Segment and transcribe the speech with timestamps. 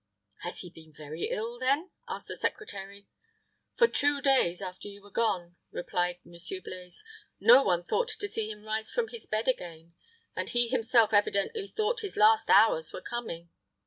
[0.39, 3.07] "Has he been very ill, then?" asked the secretary.
[3.75, 7.03] "For two days after you were gone," replied Monsieur Blaize,
[7.39, 9.93] "no one thought to see him rise from his bed again;
[10.35, 13.51] and he himself evidently thought his last hours were coming.